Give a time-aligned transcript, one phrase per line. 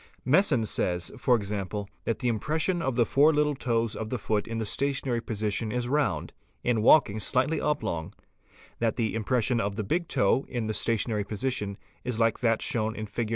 [0.25, 4.47] Messon says, for example,_ that the impression of the four) little toes of the foot
[4.47, 8.11] in the "stationary position is round, in walking slightly oblong;
[8.79, 12.95] that the impression of the big toe, in the stationary position, is like that shown
[12.95, 13.29] in fig.